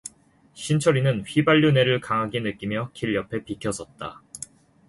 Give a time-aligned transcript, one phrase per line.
[0.55, 4.23] 신철이는 휘발유 내 를 강하게 느끼며 길 옆에 비껴섰다.